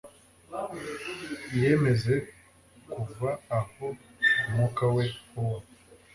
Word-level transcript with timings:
iyemeze 1.53 2.13
kuva 2.91 3.29
aho 3.59 3.85
umwuka 4.43 4.83
we 4.95 5.05
uba 5.39 5.57